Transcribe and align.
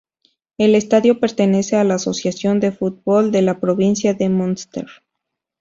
El 0.57 0.73
estadio 0.73 1.19
pertenece 1.19 1.75
a 1.75 1.83
la 1.83 1.93
Asociación 1.93 2.59
de 2.59 2.71
Fútbol 2.71 3.31
de 3.31 3.43
la 3.43 3.59
provincia 3.59 4.15
de 4.15 4.29
Munster. 4.29 4.87